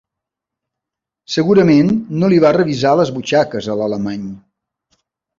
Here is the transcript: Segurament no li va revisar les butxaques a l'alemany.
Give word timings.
Segurament 1.33 1.91
no 2.23 2.29
li 2.33 2.39
va 2.45 2.53
revisar 2.57 2.93
les 3.01 3.11
butxaques 3.17 3.67
a 3.75 3.75
l'alemany. 3.83 4.25